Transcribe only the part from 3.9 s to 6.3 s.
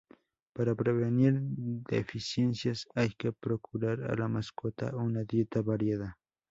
a la mascota una dieta variada.